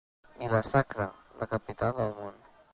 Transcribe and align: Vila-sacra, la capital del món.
Vila-sacra, 0.43 1.07
la 1.43 1.51
capital 1.53 1.95
del 2.01 2.13
món. 2.19 2.45